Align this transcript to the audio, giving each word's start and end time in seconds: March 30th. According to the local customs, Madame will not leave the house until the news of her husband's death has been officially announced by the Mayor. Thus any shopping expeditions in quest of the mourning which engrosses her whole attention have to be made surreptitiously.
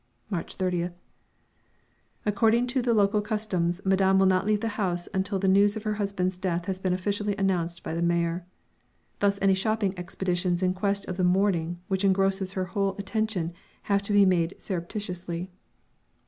March 0.31 0.57
30th. 0.57 0.95
According 2.25 2.65
to 2.65 2.81
the 2.81 2.91
local 2.91 3.21
customs, 3.21 3.81
Madame 3.85 4.17
will 4.17 4.25
not 4.25 4.47
leave 4.47 4.61
the 4.61 4.69
house 4.81 5.07
until 5.13 5.37
the 5.37 5.47
news 5.47 5.77
of 5.77 5.83
her 5.83 5.93
husband's 6.01 6.39
death 6.39 6.65
has 6.65 6.79
been 6.79 6.91
officially 6.91 7.35
announced 7.37 7.83
by 7.83 7.93
the 7.93 8.01
Mayor. 8.01 8.43
Thus 9.19 9.37
any 9.43 9.53
shopping 9.53 9.93
expeditions 9.99 10.63
in 10.63 10.73
quest 10.73 11.05
of 11.05 11.17
the 11.17 11.23
mourning 11.23 11.81
which 11.87 12.03
engrosses 12.03 12.53
her 12.53 12.65
whole 12.65 12.95
attention 12.97 13.53
have 13.83 14.01
to 14.01 14.11
be 14.13 14.25
made 14.25 14.55
surreptitiously. 14.59 15.51